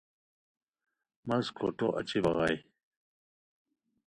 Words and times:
مس 1.27 1.45
کھوٹھو 1.57 1.87
اچی 1.99 2.19
بغائے 2.25 2.55